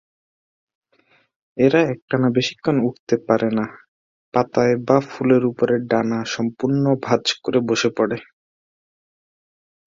এরা 1.57 1.81
একটানা 1.93 2.27
বেশিক্ষণ 2.29 2.75
উড়তে 2.87 3.15
পারে 3.27 3.49
না, 3.57 3.65
পাতায় 4.33 4.75
বা 4.87 4.97
ফুলের 5.09 5.43
উপর 5.45 5.67
ডানা 5.91 6.19
সম্পূর্ণ 6.25 6.83
ভাঁজ 7.05 7.25
করে 7.43 7.59
বসে 7.69 7.89
পড়ে। 7.97 8.17